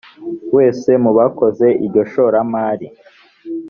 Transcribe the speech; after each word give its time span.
wese 0.55 0.89
mu 1.03 1.11
bakoze 1.17 1.65
iryo 1.85 2.03
shoramari 2.11 2.87